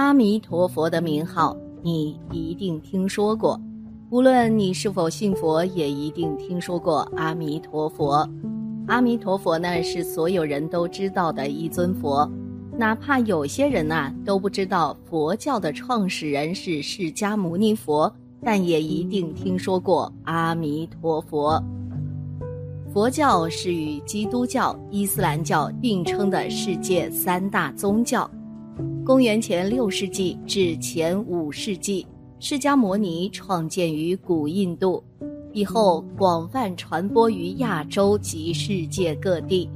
[0.00, 3.60] 阿弥陀佛的名号，你一定听说过。
[4.08, 8.26] 无论你是否信佛，也一定听说过阿弥陀佛。
[8.86, 12.26] 阿弥陀佛呢，是所有人都知道的一尊佛。
[12.78, 18.10] 哪怕有些人呐都不知道佛教的创始人是释迦牟尼佛，
[18.42, 21.62] 但也一定听说过阿弥陀佛。
[22.90, 28.28] 佛教是与基督教、伊斯兰教并称的世界三大宗教。
[29.04, 32.06] 公元前六世纪至前五世纪，
[32.38, 35.02] 释迦牟尼创建于古印度，
[35.52, 39.68] 以后广泛传播于亚洲及世界各地，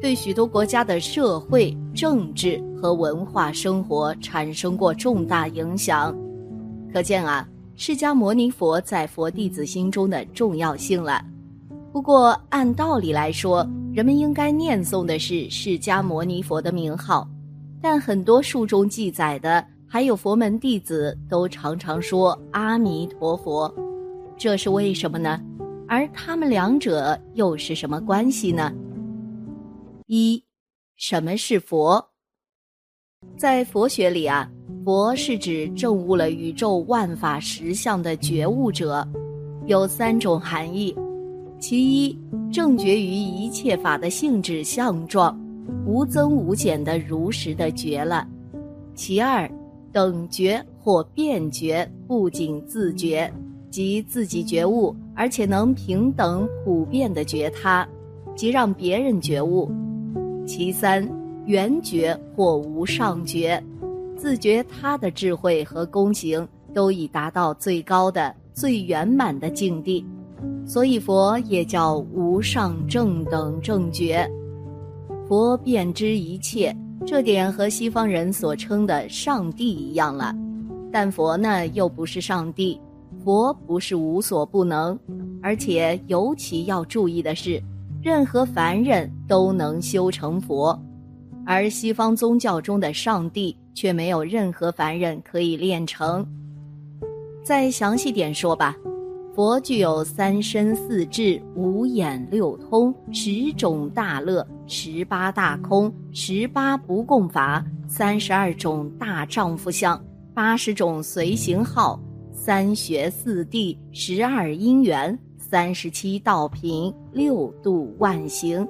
[0.00, 6.14] 对许多国家的社会、政治和文化生活产生过重大影响。
[6.92, 11.24] 可见啊，释迦牟尼佛在佛弟子心中的重要性了。
[11.92, 17.26] 不过，按道理来说，人们应该念诵的是释迦牟尼佛的名号。
[17.82, 23.74] 但很多书中记载的，还有佛门弟子都常常说阿弥陀佛，
[24.36, 25.40] 这是为什么呢？
[25.88, 28.72] 而他们两者又是什么关系呢？
[30.06, 30.42] 一，
[30.96, 32.02] 什么是佛？
[33.36, 34.48] 在佛学里啊，
[34.84, 39.06] 佛是指证悟了宇宙万法实相的觉悟者，
[39.66, 40.96] 有三种含义：
[41.58, 42.16] 其一，
[42.52, 45.36] 正觉于一切法的性质相状。
[45.86, 48.26] 无增无减的如实的觉了。
[48.94, 49.50] 其二，
[49.92, 53.32] 等觉或变觉，不仅自觉，
[53.70, 57.86] 即自己觉悟，而且能平等普遍的觉他，
[58.34, 59.70] 即让别人觉悟。
[60.46, 61.08] 其三，
[61.46, 63.62] 圆觉或无上觉，
[64.16, 70.04] 自觉他的智慧和功行都已达到最高的、最圆满的境地，
[70.66, 74.30] 所以佛也叫无上正等正觉。
[75.28, 76.76] 佛遍知一切，
[77.06, 80.34] 这点和西方人所称的上帝一样了。
[80.92, 82.78] 但佛呢，又不是上帝，
[83.24, 84.98] 佛不是无所不能，
[85.40, 87.62] 而且尤其要注意的是，
[88.02, 90.78] 任何凡人都能修成佛，
[91.46, 96.26] 而西方宗教中的上帝却没有任何凡人可以练成。
[97.42, 98.76] 再详细点说吧。
[99.34, 110.02] 佛具有三身四智、五眼六通、十种大乐、十八大空、十八不共法、三十二种大丈夫相、
[110.32, 112.00] 八十种随行号、
[112.32, 118.66] 三学四谛、十二因缘、三十七道品、六度万行、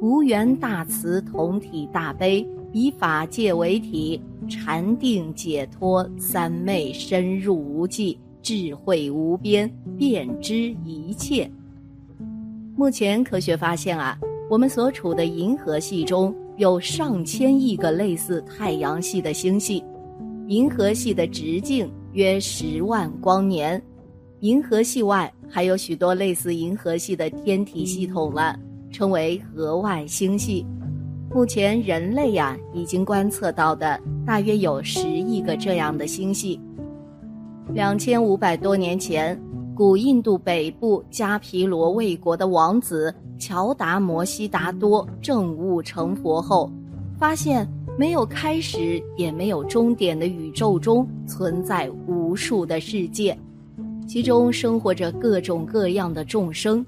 [0.00, 4.18] 无缘大慈同体大悲，以法界为体，
[4.48, 8.18] 禅定解脱三昧深入无际。
[8.40, 10.54] 智慧无边，遍知
[10.86, 11.50] 一切。
[12.74, 14.18] 目前科学发现啊，
[14.50, 19.82] 我们所处的银河系中有上千亿个类似太阳系的星系，
[20.48, 23.82] 银河系的直径约十万光年。
[24.40, 28.54] 银河系外还有许多类似银河系的天体系统了，
[28.90, 30.66] 称为河外星系。
[31.32, 36.60] 目前人类呀已经观测到的大约有十亿个这样的星系。
[37.72, 39.40] 两千五百多年前，
[39.74, 46.70] 古印度北部迦毗罗卫国的王子乔达摩悉达多证悟成佛后，
[47.18, 47.68] 发现
[47.98, 53.36] 没有开始也没有终点的宇宙中存在无数的世界，
[54.06, 56.86] 其中生活着各种各样的众生。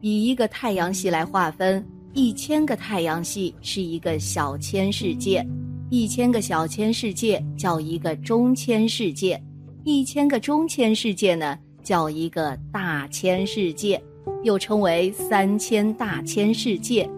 [0.00, 5.46] 以一个太阳系来划分，一千个太阳系是一个小千世界，
[5.90, 9.38] 一千个小千世界叫一个中千世界。
[9.84, 14.02] 一千个中千世界呢，叫一个大千世界，
[14.42, 17.08] 又称为三千大千世界。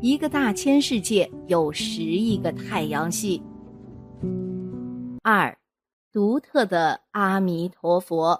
[0.00, 3.42] 一个大千世界有十亿个太阳系。
[5.22, 5.56] 二，
[6.12, 8.38] 独特的阿弥陀佛。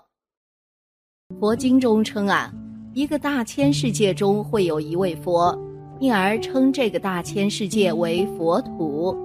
[1.40, 2.52] 佛经中称啊，
[2.92, 5.58] 一个大千世界中会有一位佛，
[5.98, 9.16] 因而称这个大千世界为佛土。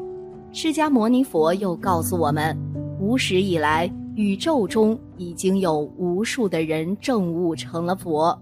[0.54, 2.58] 释迦牟尼佛又告诉我们，
[3.00, 3.92] 无始以来。
[4.16, 8.38] 宇宙中已经有无数的人证悟成了佛，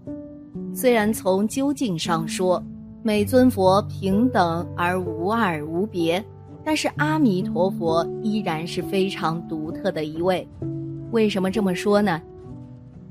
[0.74, 2.62] 虽然从究竟上说，
[3.04, 6.24] 每尊佛平等而无二无别，
[6.63, 10.48] 但是阿弥陀佛依然是非常独特的一位。
[11.12, 12.19] 为什么这么说呢？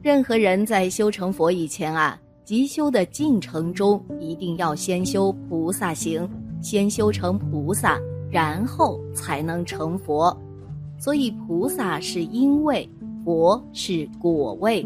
[0.02, 6.28] 任何人在修成佛以前啊，即修的进程中一定要先修菩萨行，
[6.60, 7.98] 先修成菩萨，
[8.30, 10.36] 然后才能成佛。
[10.98, 12.88] 所以，菩萨是因位，
[13.24, 14.84] 佛是果位，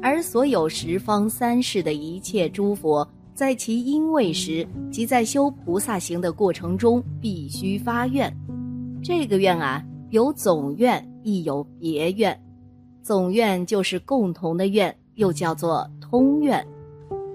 [0.00, 8.34] 而所有十方三世的一切诸佛，在其因位时，即在修菩萨行的过程中，必须发愿。
[9.02, 12.38] 这个愿啊，有总愿，亦有别愿。
[13.02, 16.64] 总愿就是共同的愿，又叫做通愿。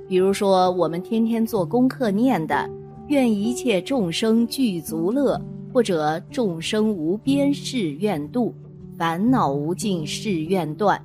[0.07, 2.69] 比如说，我们天天做功课念的
[3.09, 5.39] “愿一切众生具足乐”，
[5.77, 8.51] 或者“众生无边誓愿度，
[8.97, 10.99] 烦恼无尽誓愿断，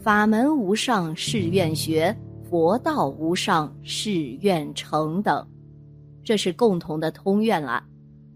[0.00, 2.12] 法门无上誓愿学，
[2.50, 5.46] 佛道无上誓愿成”等，
[6.24, 7.80] 这是共同的通愿了。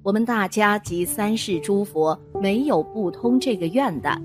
[0.04, 4.16] 我们大家及三世诸佛，没有不通这个愿的。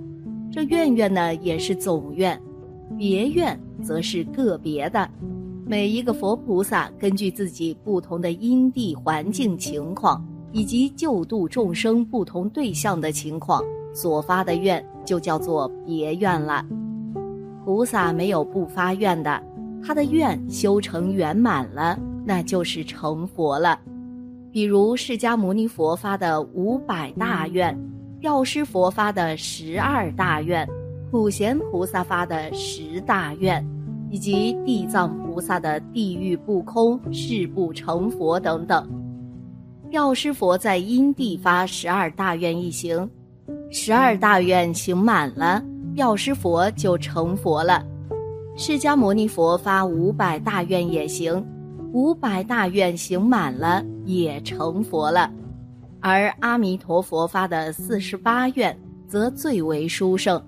[0.51, 2.37] 这愿愿呢，也是总愿；
[2.99, 5.09] 别愿则是个别的。
[5.65, 13.63] 每一个佛菩萨根据自己不同的因地环境情况，以及救度众生不同对象的情况
[13.93, 16.65] 所发的愿，就叫做别愿了。
[17.63, 19.41] 菩萨没有不发愿的，
[19.83, 23.79] 他的愿修成圆满了，那就是成佛了。
[24.51, 27.77] 比如释迦牟尼佛发的五百大愿。
[28.21, 30.69] 药师佛发的十二大愿，
[31.09, 33.65] 普贤菩萨发的十大愿，
[34.11, 38.87] 以及地藏菩萨的地狱不空、誓不成佛等等。
[39.91, 43.09] 药师佛在因地发十二大愿一行，
[43.69, 45.61] 十二大愿行满了，
[45.95, 47.85] 药师佛就成佛了。
[48.55, 51.45] 释迦牟尼佛发五百大愿也行，
[51.91, 55.29] 五百大愿行满了，也成佛了。
[55.99, 58.75] 而阿弥陀佛发的四十八愿，
[59.09, 60.41] 则最为殊胜。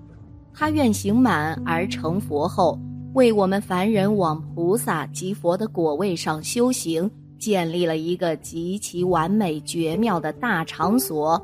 [0.54, 2.78] 他愿行满而成佛后，
[3.12, 7.10] 为我们凡人往菩萨及佛的果位上修行，
[7.44, 11.38] 建立了一个极其完美绝妙的大场所，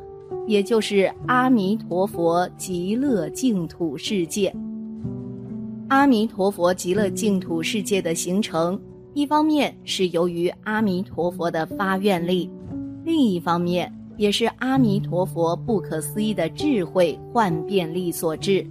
[0.46, 4.50] 也就是阿弥陀佛极乐净土世界。
[5.88, 8.80] 阿弥陀佛极乐净土世界的形成，
[9.12, 12.50] 一方面是由于阿弥陀佛的发愿力，
[13.04, 13.94] 另一方面。
[14.16, 18.66] 也是阿弥陀佛不可思议的智慧幻变力所致。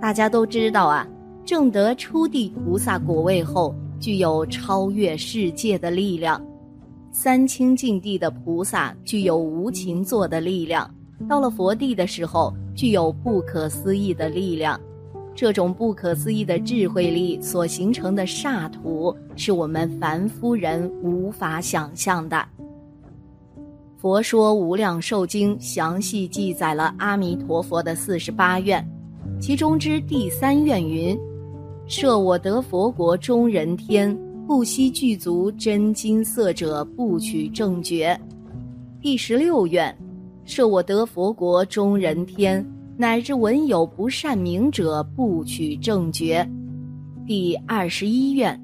[0.00, 1.04] 大家都知道啊，
[1.44, 6.40] 正得初地菩萨果位后，具有超越世界的力量；
[7.10, 10.88] 三清净地的菩萨具有无情坐的力量；
[11.28, 14.78] 到了佛地的时候，具有不可思议的力量。
[15.36, 22.46] 这种不可思议的智慧力所形成的刹土，是我们凡夫人无法想象的。
[23.96, 28.86] 佛说《无量寿经》详细记载了阿弥陀佛的四十八愿，
[29.40, 31.18] 其中之第三愿云
[31.96, 34.12] ：“设我得佛国中人天，
[34.48, 38.20] 不惜具足真金色者，不取正觉。”
[39.00, 39.96] 第十六愿
[40.44, 46.44] ：“设我得佛国中人天，乃至闻有不善名者，不取正觉。”
[47.28, 48.60] 第二十一愿：“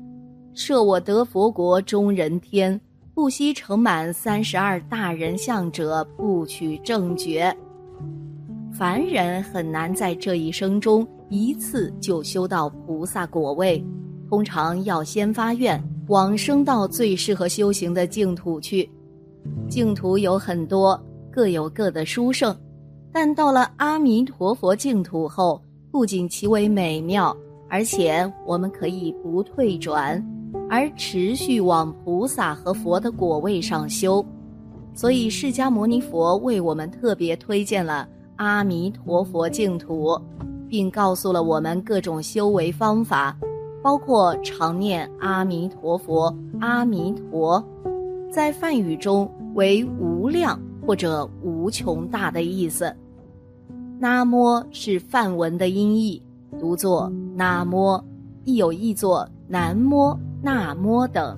[0.53, 2.79] 设我得佛国中人天。”
[3.15, 7.57] 不惜盛满三十二大人相者，不取正觉。
[8.73, 13.83] 凡人很难在这一生中一次就修到菩萨果位，
[14.29, 18.91] 通常要先发愿往生到最适合修行的净土去。
[19.69, 21.01] 净土有很多，
[21.31, 22.55] 各有各的殊胜，
[23.13, 27.35] 但到了阿弥陀佛净土后，不仅其为美妙，
[27.69, 30.23] 而且我们可以不退转。
[30.69, 34.25] 而持续往菩萨和佛的果位上修，
[34.95, 40.21] 所以释迦牟尼佛为我们特别推荐了阿弥陀佛净土，
[40.71, 43.37] 并告诉了我们各种修为方法，
[43.83, 47.63] 包括常念阿弥陀佛、阿弥陀，
[48.31, 52.95] 在梵语中为无量或者无穷大的意思。
[53.99, 56.23] 那摩是梵文的音译，
[56.59, 58.03] 读作那摩，
[58.45, 60.19] 亦有译作南摩。
[60.43, 61.37] 那摩等，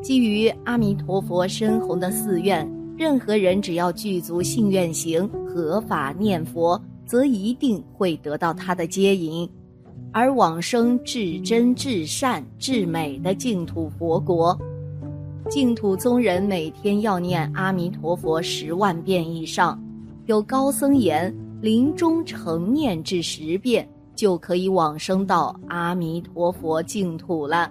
[0.00, 6.80] 基于阿弥陀佛深宏的寺院，任何人只要具足信愿行，合法念佛，
[7.12, 9.46] 则一定会得到他的接引，
[10.12, 14.58] 而往生至真至善至美的净土佛国。
[15.50, 19.78] 净土宗人每天要念阿弥陀佛十万遍以上，
[20.24, 27.70] 有高僧言，临终成念至十遍，就可以往生到阿弥陀佛净土了。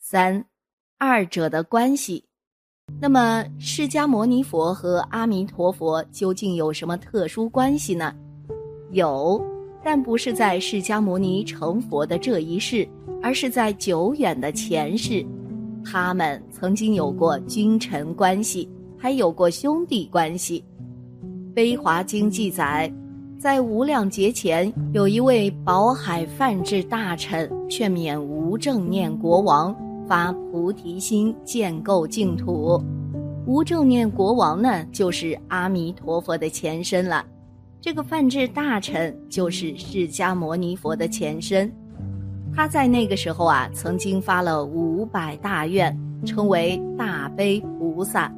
[0.00, 0.44] 三，
[0.98, 2.24] 二者的关系。
[3.00, 8.14] 那么，释迦牟尼佛和阿弥陀佛究竟有什么特殊关系呢？
[8.92, 9.42] 有，
[9.84, 12.88] 但不是在释迦牟尼成佛的这一世，
[13.22, 15.24] 而是在久远的前世，
[15.84, 20.64] 他们曾经有过君臣关系，还有过兄弟关系。
[21.54, 22.90] 《悲华经》记载，
[23.38, 29.76] 在无量劫前，有一位宝海梵志大臣劝勉无正念国王。
[30.06, 32.82] 发菩提心，建构净土。
[33.46, 37.24] 无正念国王呢，就是阿弥陀佛的前身了。
[37.80, 41.72] 这个梵志大臣就是释迦牟尼佛的前身。
[42.54, 48.32] 他在那个时候啊，曾经发了五百大愿，称为大悲菩萨。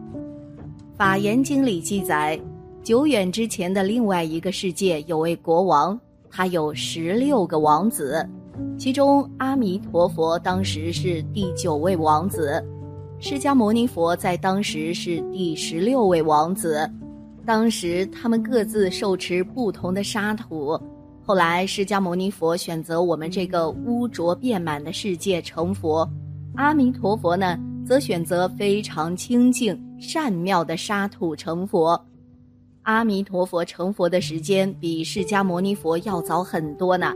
[0.96, 2.38] 法言经里记载，
[2.82, 5.98] 久远之前的另外一个世界有位国王，
[6.28, 8.28] 他有十六个王子，
[8.78, 12.64] 其中阿弥陀佛当时是第九位王子。
[13.20, 16.88] 释迦牟尼佛在当时是第十六位王子，
[17.44, 20.80] 当时他们各自受持不同的沙土。
[21.24, 26.08] 后来释迦牟尼佛选择我们这个污浊遍满的世界成佛，
[26.54, 32.00] 阿弥陀佛呢则选择非常清净善妙的沙土成佛。
[32.82, 37.12] 阿弥陀佛成佛的时间比释迦牟尼佛要早很多呢。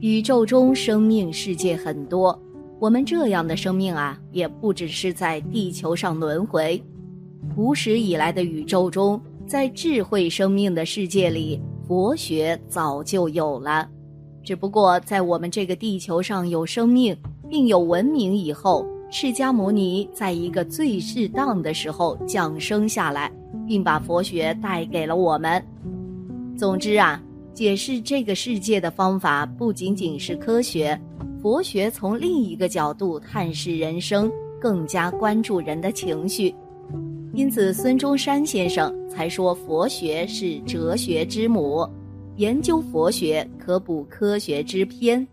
[0.00, 2.40] 宇宙中生命世界很多。
[2.78, 6.80] 我们这样的生命啊，也不只是在地球上轮回。
[7.56, 13.88] 古史以来的宇宙中，在智慧生命的世界里，佛学早就有了。
[14.44, 17.16] 只不过在我们这个地球上有生命
[17.50, 23.32] 并有文明以后，释迦牟尼在一个最适当的时候降生下来，
[23.66, 25.60] 并把佛学带给了我们。
[26.56, 27.20] 总之啊，
[27.58, 30.96] 解释这个世界的方法不仅仅是科学。
[31.42, 36.54] 佛学从另一个角度探视人生，更加关注人的情绪，
[37.32, 41.84] 因此孙中山先生才说佛学是哲学之母，
[42.36, 45.26] 研究佛学可补科学之偏。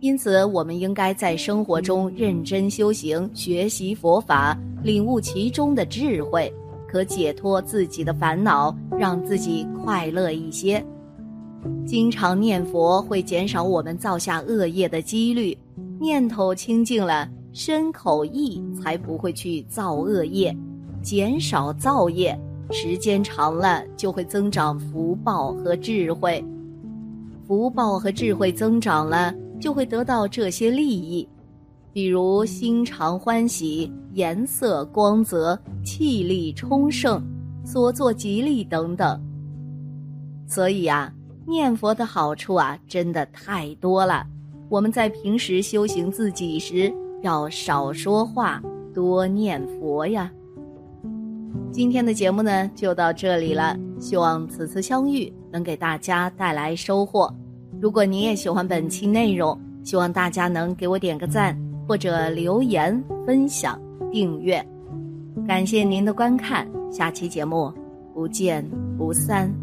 [0.00, 6.52] 因此，我们应该在生活中认真修行，学习佛法，领悟其中的智慧，
[6.88, 10.84] 可解脱自己的烦恼，让自己快乐一些。
[11.86, 15.56] 经常念佛会减少我们造下恶业的几率，
[16.00, 20.54] 念头清净了，身口意才不会去造恶业，
[21.02, 22.36] 减少造业，
[22.70, 26.44] 时间长了就会增长福报和智慧，
[27.46, 31.28] 福报和智慧增长了，就会得到这些利益，
[31.92, 37.22] 比如心常欢喜、颜色光泽、气力充盛、
[37.64, 39.22] 所作吉利等等。
[40.48, 41.13] 所以啊。
[41.46, 44.26] 念佛的好处啊，真的太多了。
[44.68, 48.62] 我们在平时修行自己时，要少说话，
[48.94, 50.30] 多念佛呀。
[51.70, 53.76] 今天的节目呢，就到这里了。
[53.98, 57.32] 希望此次相遇能给大家带来收获。
[57.80, 64.64] 如果您也喜欢本期内容，希望大家能给我点个赞，或者留言、分享、订阅。
[65.46, 67.72] 感谢您的观看，下期节目
[68.14, 69.54] 不见不散。